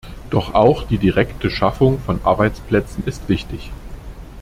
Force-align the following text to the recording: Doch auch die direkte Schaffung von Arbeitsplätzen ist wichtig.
Doch 0.31 0.55
auch 0.55 0.87
die 0.87 0.97
direkte 0.97 1.51
Schaffung 1.51 1.99
von 1.99 2.21
Arbeitsplätzen 2.23 3.03
ist 3.05 3.29
wichtig. 3.29 3.69